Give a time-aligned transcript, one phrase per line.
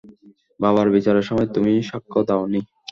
[0.59, 2.61] বাবার বিচারের সময় তুমি সাক্ষ্য দাওনি।